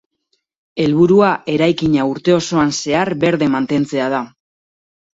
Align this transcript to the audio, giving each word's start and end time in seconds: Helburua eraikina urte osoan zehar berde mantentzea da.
Helburua 0.85 1.29
eraikina 1.57 2.07
urte 2.15 2.37
osoan 2.39 2.75
zehar 2.81 3.15
berde 3.27 3.55
mantentzea 3.61 4.13
da. 4.19 4.27